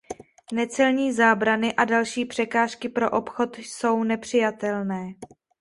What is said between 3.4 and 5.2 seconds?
jsou nepřijatelné.